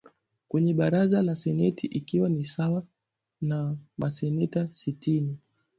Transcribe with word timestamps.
kwenye 0.47 0.73
Baraza 0.73 1.21
la 1.21 1.35
seneti 1.35 1.87
ikiwa 1.87 2.29
ni 2.29 2.45
sawa 2.45 2.83
na 3.41 3.77
maseneta 3.97 4.71
sitini 4.71 5.37